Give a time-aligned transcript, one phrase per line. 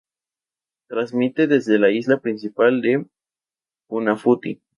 [0.87, 3.05] Transmite desde la isla principal de
[3.87, 4.59] Funafuti.